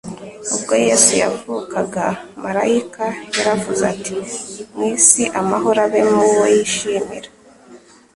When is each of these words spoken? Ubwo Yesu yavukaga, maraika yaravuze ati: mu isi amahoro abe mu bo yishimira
Ubwo 0.55 0.73
Yesu 0.85 1.11
yavukaga, 1.23 2.05
maraika 2.43 3.05
yaravuze 3.35 3.83
ati: 3.93 4.15
mu 4.75 4.83
isi 4.95 5.23
amahoro 5.39 5.79
abe 5.85 6.01
mu 6.11 6.19
bo 6.31 6.43
yishimira 6.53 7.29